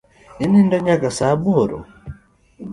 Inindo 0.43 0.75
nyaka 0.85 1.07
saa 1.17 1.33
aboro? 1.35 1.77